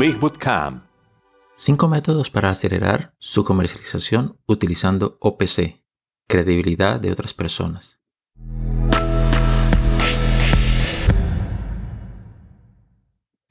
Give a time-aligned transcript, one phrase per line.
[0.00, 0.82] Big Bootcamp.
[1.56, 5.84] 5 métodos para acelerar su comercialización utilizando OPC,
[6.26, 8.00] credibilidad de otras personas.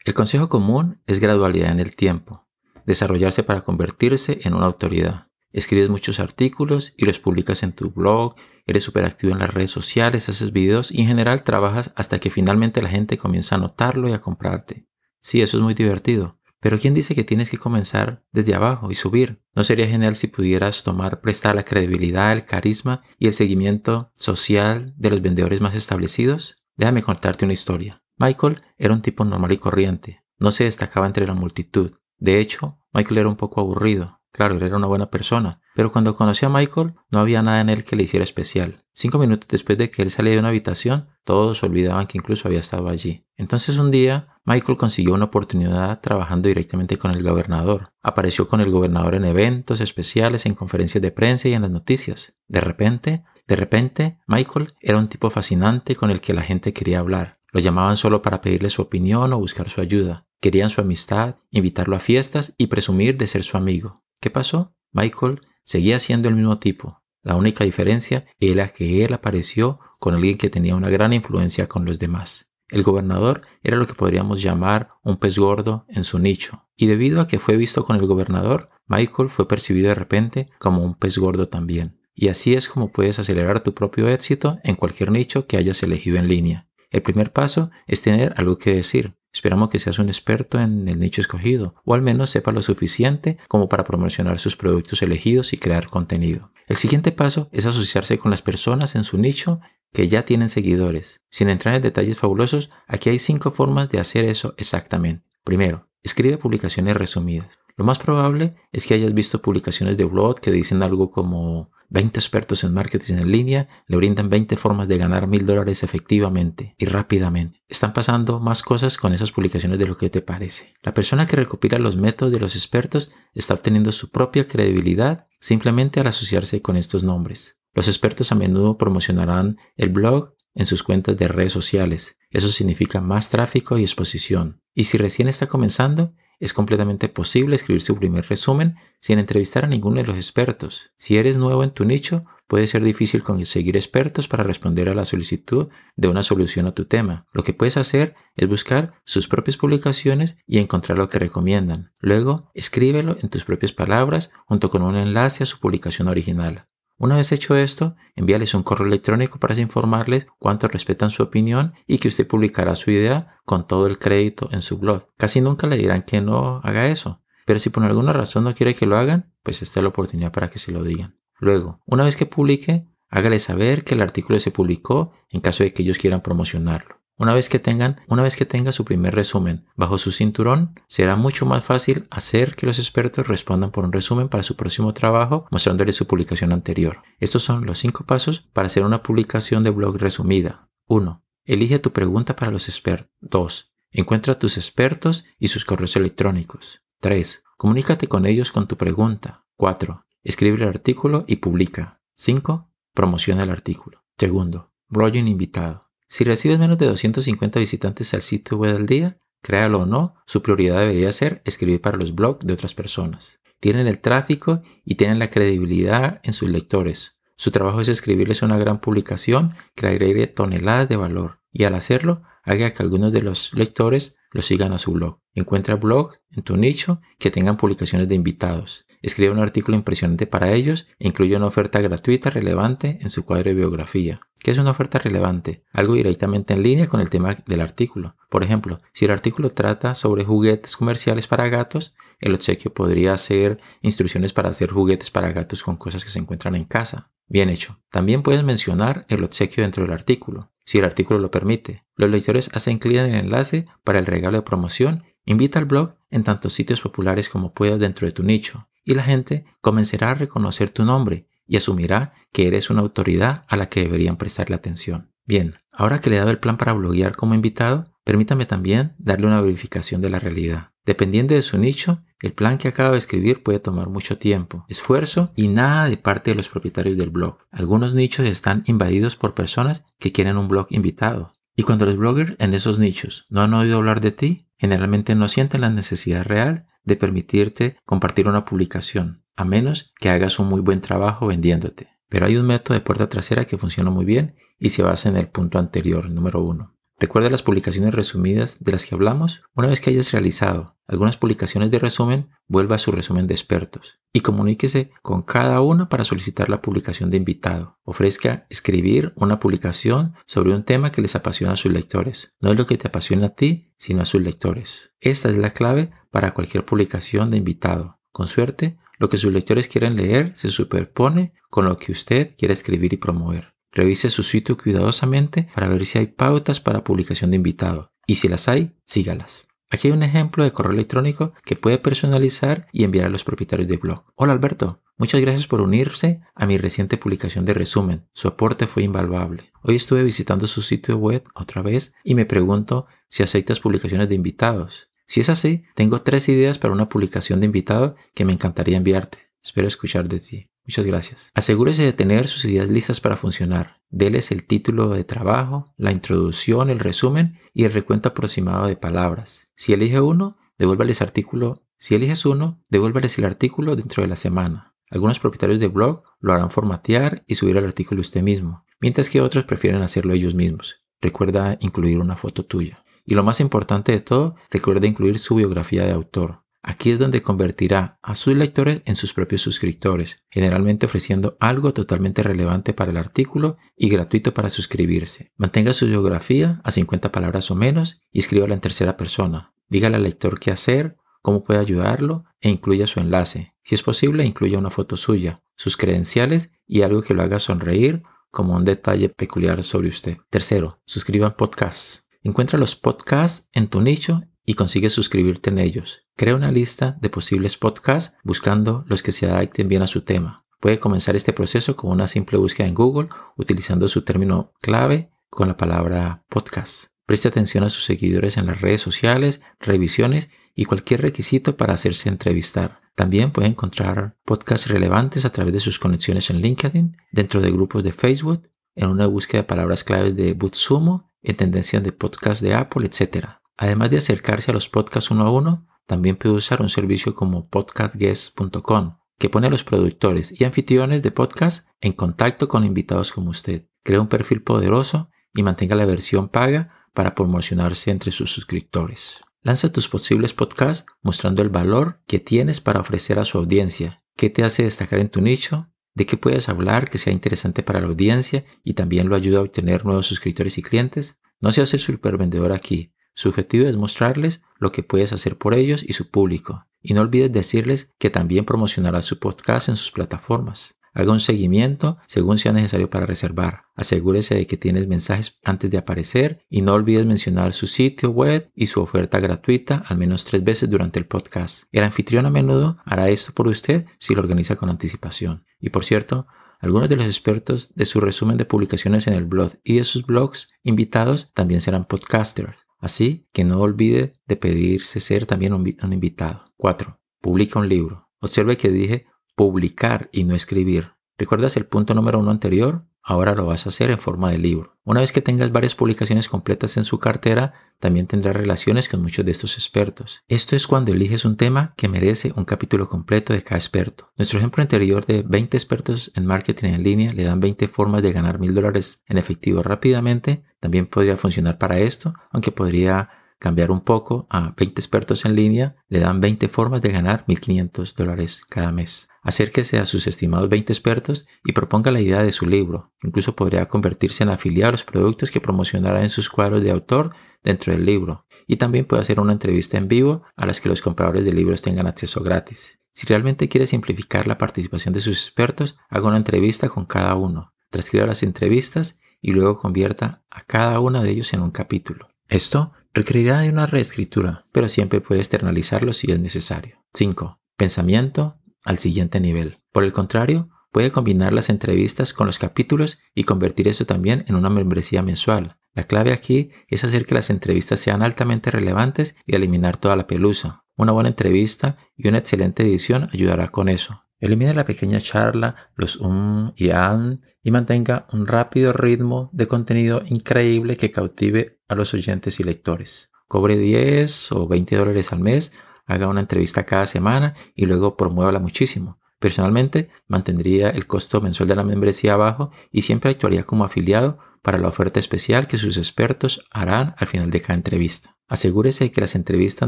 [0.04, 2.48] El consejo común es gradualidad en el tiempo,
[2.84, 5.28] desarrollarse para convertirse en una autoridad.
[5.52, 8.34] Escribes muchos artículos y los publicas en tu blog,
[8.66, 12.32] eres súper activo en las redes sociales, haces videos y en general trabajas hasta que
[12.32, 14.88] finalmente la gente comienza a notarlo y a comprarte.
[15.22, 16.39] Sí, eso es muy divertido.
[16.60, 19.42] Pero ¿quién dice que tienes que comenzar desde abajo y subir?
[19.56, 24.94] ¿No sería genial si pudieras tomar prestar la credibilidad, el carisma y el seguimiento social
[24.98, 26.58] de los vendedores más establecidos?
[26.76, 28.04] Déjame contarte una historia.
[28.18, 30.24] Michael era un tipo normal y corriente.
[30.38, 31.94] No se destacaba entre la multitud.
[32.18, 34.20] De hecho, Michael era un poco aburrido.
[34.32, 37.70] Claro, él era una buena persona, pero cuando conocí a Michael no había nada en
[37.70, 38.86] él que le hiciera especial.
[38.94, 42.60] Cinco minutos después de que él salía de una habitación, todos olvidaban que incluso había
[42.60, 43.26] estado allí.
[43.38, 47.92] Entonces un día, Michael consiguió una oportunidad trabajando directamente con el gobernador.
[48.02, 52.38] Apareció con el gobernador en eventos especiales, en conferencias de prensa y en las noticias.
[52.48, 57.00] De repente, de repente, Michael era un tipo fascinante con el que la gente quería
[57.00, 57.40] hablar.
[57.52, 60.28] Lo llamaban solo para pedirle su opinión o buscar su ayuda.
[60.40, 64.04] Querían su amistad, invitarlo a fiestas y presumir de ser su amigo.
[64.22, 64.76] ¿Qué pasó?
[64.92, 67.04] Michael seguía siendo el mismo tipo.
[67.22, 71.86] La única diferencia era que él apareció con alguien que tenía una gran influencia con
[71.86, 72.49] los demás.
[72.70, 77.20] El gobernador era lo que podríamos llamar un pez gordo en su nicho, y debido
[77.20, 81.18] a que fue visto con el gobernador, Michael fue percibido de repente como un pez
[81.18, 82.00] gordo también.
[82.14, 86.18] Y así es como puedes acelerar tu propio éxito en cualquier nicho que hayas elegido
[86.18, 86.68] en línea.
[86.92, 91.00] El primer paso es tener algo que decir, Esperamos que seas un experto en el
[91.00, 95.58] nicho escogido, o al menos sepa lo suficiente como para promocionar sus productos elegidos y
[95.58, 96.52] crear contenido.
[96.68, 99.60] El siguiente paso es asociarse con las personas en su nicho
[99.92, 101.22] que ya tienen seguidores.
[101.30, 105.26] Sin entrar en detalles fabulosos, aquí hay cinco formas de hacer eso exactamente.
[105.44, 107.60] Primero, escribe publicaciones resumidas.
[107.80, 112.20] Lo más probable es que hayas visto publicaciones de blog que dicen algo como 20
[112.20, 116.84] expertos en marketing en línea le brindan 20 formas de ganar mil dólares efectivamente y
[116.84, 117.64] rápidamente.
[117.70, 120.74] Están pasando más cosas con esas publicaciones de lo que te parece.
[120.84, 126.02] La persona que recopila los métodos de los expertos está obteniendo su propia credibilidad simplemente
[126.02, 127.62] al asociarse con estos nombres.
[127.74, 132.18] Los expertos a menudo promocionarán el blog en sus cuentas de redes sociales.
[132.30, 134.62] Eso significa más tráfico y exposición.
[134.74, 139.68] Y si recién está comenzando, es completamente posible escribir su primer resumen sin entrevistar a
[139.68, 140.92] ninguno de los expertos.
[140.98, 145.06] Si eres nuevo en tu nicho, puede ser difícil conseguir expertos para responder a la
[145.06, 147.28] solicitud de una solución a tu tema.
[147.32, 151.92] Lo que puedes hacer es buscar sus propias publicaciones y encontrar lo que recomiendan.
[152.00, 156.68] Luego, escríbelo en tus propias palabras junto con un enlace a su publicación original.
[157.00, 161.98] Una vez hecho esto, envíales un correo electrónico para informarles cuánto respetan su opinión y
[161.98, 165.08] que usted publicará su idea con todo el crédito en su blog.
[165.16, 168.76] Casi nunca le dirán que no haga eso, pero si por alguna razón no quiere
[168.76, 171.18] que lo hagan, pues esta es la oportunidad para que se lo digan.
[171.40, 175.74] Luego, una vez que publique, hágale saber que el artículo se publicó en caso de
[175.74, 177.00] que ellos quieran promocionarlo.
[177.20, 181.18] Una vez que tengan, una vez que tenga su primer resumen bajo su cinturón, será
[181.18, 185.46] mucho más fácil hacer que los expertos respondan por un resumen para su próximo trabajo
[185.52, 187.04] mostrándoles su publicación anterior.
[187.20, 190.70] Estos son los cinco pasos para hacer una publicación de blog resumida.
[190.88, 191.22] 1.
[191.44, 193.12] Elige tu pregunta para los expertos.
[193.20, 193.74] 2.
[193.92, 196.84] Encuentra a tus expertos y sus correos electrónicos.
[197.02, 197.44] 3.
[197.58, 199.46] Comunícate con ellos con tu pregunta.
[199.58, 200.06] 4.
[200.24, 202.02] Escribe el artículo y publica.
[202.16, 202.72] 5.
[202.94, 204.06] Promociona el artículo.
[204.18, 205.89] Segundo, blogging invitado.
[206.10, 210.42] Si recibes menos de 250 visitantes al sitio web al día, créalo o no, su
[210.42, 213.40] prioridad debería ser escribir para los blogs de otras personas.
[213.60, 217.20] Tienen el tráfico y tienen la credibilidad en sus lectores.
[217.36, 222.24] Su trabajo es escribirles una gran publicación que agregue toneladas de valor y al hacerlo
[222.44, 225.20] haga que algunos de los lectores lo sigan a su blog.
[225.34, 228.88] Encuentra blogs en tu nicho que tengan publicaciones de invitados.
[229.02, 233.50] Escribe un artículo impresionante para ellos e incluye una oferta gratuita relevante en su cuadro
[233.50, 234.22] de biografía.
[234.40, 235.64] ¿Qué es una oferta relevante?
[235.74, 238.16] Algo directamente en línea con el tema del artículo.
[238.30, 243.60] Por ejemplo, si el artículo trata sobre juguetes comerciales para gatos, el obsequio podría ser
[243.82, 247.12] instrucciones para hacer juguetes para gatos con cosas que se encuentran en casa.
[247.28, 247.80] Bien hecho.
[247.92, 251.84] También puedes mencionar el obsequio dentro del artículo, si el artículo lo permite.
[251.96, 255.04] Los lectores hacen clic en el enlace para el regalo de promoción.
[255.26, 259.04] Invita al blog en tantos sitios populares como puedas dentro de tu nicho y la
[259.04, 263.82] gente comenzará a reconocer tu nombre y asumirá que eres una autoridad a la que
[263.82, 265.12] deberían prestarle atención.
[265.26, 269.28] Bien, ahora que le he dado el plan para bloguear como invitado, permítame también darle
[269.28, 270.72] una verificación de la realidad.
[270.86, 275.32] Dependiendo de su nicho, el plan que acabo de escribir puede tomar mucho tiempo, esfuerzo
[275.36, 277.38] y nada de parte de los propietarios del blog.
[277.52, 282.36] Algunos nichos están invadidos por personas que quieren un blog invitado Y cuando los bloggers
[282.40, 286.68] en esos nichos no han oído hablar de ti, generalmente no sienten la necesidad real
[286.90, 291.88] de permitirte compartir una publicación, a menos que hagas un muy buen trabajo vendiéndote.
[292.10, 295.16] Pero hay un método de puerta trasera que funciona muy bien y se basa en
[295.16, 296.76] el punto anterior, número uno.
[297.00, 299.42] Recuerda las publicaciones resumidas de las que hablamos.
[299.56, 304.00] Una vez que hayas realizado algunas publicaciones de resumen, vuelva a su resumen de expertos
[304.12, 307.80] y comuníquese con cada una para solicitar la publicación de invitado.
[307.84, 312.34] Ofrezca escribir una publicación sobre un tema que les apasiona a sus lectores.
[312.42, 314.92] No es lo que te apasiona a ti, sino a sus lectores.
[315.00, 318.00] Esta es la clave para cualquier publicación de invitado.
[318.12, 322.54] Con suerte, lo que sus lectores quieren leer se superpone con lo que usted quiere
[322.54, 323.54] escribir y promover.
[323.72, 328.28] Revise su sitio cuidadosamente para ver si hay pautas para publicación de invitado y si
[328.28, 329.48] las hay, sígalas.
[329.72, 333.68] Aquí hay un ejemplo de correo electrónico que puede personalizar y enviar a los propietarios
[333.68, 334.04] de blog.
[334.16, 338.08] Hola Alberto, muchas gracias por unirse a mi reciente publicación de resumen.
[338.14, 339.52] Su aporte fue invaluable.
[339.62, 344.16] Hoy estuve visitando su sitio web otra vez y me pregunto si aceptas publicaciones de
[344.16, 344.89] invitados.
[345.10, 349.18] Si es así, tengo tres ideas para una publicación de invitado que me encantaría enviarte.
[349.44, 350.52] Espero escuchar de ti.
[350.66, 351.32] Muchas gracias.
[351.34, 353.82] Asegúrese de tener sus ideas listas para funcionar.
[353.90, 359.50] Deles el título de trabajo, la introducción, el resumen y el recuento aproximado de palabras.
[359.56, 361.66] Si elige uno, devuélvales artículo.
[361.80, 364.76] Si eliges uno, devuélvales el artículo dentro de la semana.
[364.92, 369.22] Algunos propietarios de blog lo harán formatear y subir el artículo usted mismo, mientras que
[369.22, 370.84] otros prefieren hacerlo ellos mismos.
[371.02, 372.84] Recuerda incluir una foto tuya.
[373.10, 376.44] Y lo más importante de todo, recuerda incluir su biografía de autor.
[376.62, 382.22] Aquí es donde convertirá a sus lectores en sus propios suscriptores, generalmente ofreciendo algo totalmente
[382.22, 385.32] relevante para el artículo y gratuito para suscribirse.
[385.38, 389.56] Mantenga su biografía a 50 palabras o menos y escríbala en tercera persona.
[389.70, 393.56] Dígale al lector qué hacer, cómo puede ayudarlo e incluya su enlace.
[393.64, 398.04] Si es posible, incluya una foto suya, sus credenciales y algo que lo haga sonreír
[398.30, 400.18] como un detalle peculiar sobre usted.
[400.30, 402.08] Tercero, suscriban podcasts.
[402.24, 406.08] Encuentra los podcasts en tu nicho y consigue suscribirte en ellos.
[406.16, 410.46] Crea una lista de posibles podcasts buscando los que se adapten bien a su tema.
[410.60, 415.48] Puede comenzar este proceso con una simple búsqueda en Google utilizando su término clave con
[415.48, 416.88] la palabra podcast.
[417.06, 422.10] Preste atención a sus seguidores en las redes sociales, revisiones y cualquier requisito para hacerse
[422.10, 422.82] entrevistar.
[422.96, 427.84] También puede encontrar podcasts relevantes a través de sus conexiones en LinkedIn, dentro de grupos
[427.84, 432.56] de Facebook, en una búsqueda de palabras claves de Bootsumo, en tendencias de podcast de
[432.56, 433.28] Apple, etc.
[433.58, 437.48] Además de acercarse a los podcasts uno a uno, también puede usar un servicio como
[437.50, 443.32] podcastguest.com, que pone a los productores y anfitriones de podcast en contacto con invitados como
[443.32, 443.68] usted.
[443.84, 449.22] Crea un perfil poderoso y mantenga la versión paga para promocionarse entre sus suscriptores.
[449.42, 454.30] Lanza tus posibles podcasts mostrando el valor que tienes para ofrecer a su audiencia, qué
[454.30, 457.88] te hace destacar en tu nicho, de qué puedes hablar que sea interesante para la
[457.88, 461.20] audiencia y también lo ayuda a obtener nuevos suscriptores y clientes.
[461.40, 465.84] No seas el supervendedor aquí, su objetivo es mostrarles lo que puedes hacer por ellos
[465.86, 466.68] y su público.
[466.82, 470.76] Y no olvides decirles que también promocionará su podcast en sus plataformas.
[470.94, 473.64] Haga un seguimiento según sea necesario para reservar.
[473.76, 478.52] Asegúrese de que tienes mensajes antes de aparecer y no olvides mencionar su sitio web
[478.56, 481.64] y su oferta gratuita al menos tres veces durante el podcast.
[481.72, 485.46] El anfitrión a menudo hará esto por usted si lo organiza con anticipación.
[485.60, 486.28] Y por cierto,
[486.60, 490.06] algunos de los expertos de su resumen de publicaciones en el blog y de sus
[490.06, 492.58] blogs invitados también serán podcasters.
[492.80, 496.46] Así que no olvide de pedirse ser también un, invitado.
[496.58, 497.00] 4.
[497.22, 498.10] Publica un libro.
[498.20, 499.06] Observe que dije
[499.40, 500.96] publicar y no escribir.
[501.18, 502.84] ¿Recuerdas el punto número uno anterior?
[503.02, 504.78] Ahora lo vas a hacer en forma de libro.
[504.84, 509.24] Una vez que tengas varias publicaciones completas en su cartera, también tendrás relaciones con muchos
[509.24, 510.24] de estos expertos.
[510.28, 514.12] Esto es cuando eliges un tema que merece un capítulo completo de cada experto.
[514.18, 518.12] Nuestro ejemplo anterior de 20 expertos en marketing en línea le dan 20 formas de
[518.12, 520.44] ganar mil dólares en efectivo rápidamente.
[520.60, 525.78] También podría funcionar para esto, aunque podría cambiar un poco a 20 expertos en línea,
[525.88, 529.08] le dan 20 formas de ganar 1.500 dólares cada mes.
[529.30, 532.96] Acérquese a sus estimados 20 expertos y proponga la idea de su libro.
[533.04, 537.14] Incluso podría convertirse en afiliado a los productos que promocionará en sus cuadros de autor
[537.44, 538.26] dentro del libro.
[538.48, 541.62] Y también puede hacer una entrevista en vivo a las que los compradores de libros
[541.62, 542.80] tengan acceso gratis.
[542.96, 547.54] Si realmente quiere simplificar la participación de sus expertos, haga una entrevista con cada uno.
[547.70, 552.10] Transcriba las entrevistas y luego convierta a cada uno de ellos en un capítulo.
[552.30, 556.84] Esto requerirá de una reescritura, pero siempre puede externalizarlo si es necesario.
[556.96, 557.40] 5.
[557.60, 559.60] Pensamiento al siguiente nivel.
[559.72, 564.36] Por el contrario, puede combinar las entrevistas con los capítulos y convertir eso también en
[564.36, 565.58] una membresía mensual.
[565.74, 570.08] La clave aquí es hacer que las entrevistas sean altamente relevantes y eliminar toda la
[570.08, 570.64] pelusa.
[570.76, 574.04] Una buena entrevista y una excelente edición ayudará con eso.
[574.20, 580.04] Elimine la pequeña charla, los um y an y mantenga un rápido ritmo de contenido
[580.08, 583.12] increíble que cautive a los oyentes y lectores.
[583.28, 585.54] Cobre 10 o 20 dólares al mes,
[585.90, 589.00] haga una entrevista cada semana y luego promuévala muchísimo.
[589.18, 594.60] Personalmente, mantendría el costo mensual de la membresía bajo y siempre actuaría como afiliado para
[594.60, 598.16] la oferta especial que sus expertos harán al final de cada entrevista.
[598.30, 599.68] Asegúrese de que las entrevistas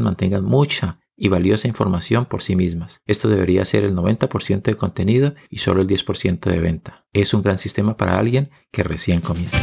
[0.00, 3.02] mantengan mucha y valiosa información por sí mismas.
[3.04, 7.04] Esto debería ser el 90% de contenido y solo el 10% de venta.
[7.12, 9.58] Es un gran sistema para alguien que recién comienza.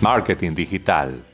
[0.00, 1.27] Marketing digital